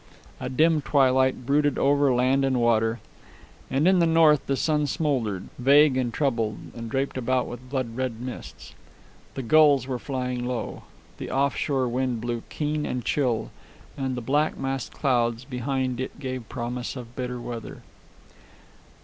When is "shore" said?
11.55-11.87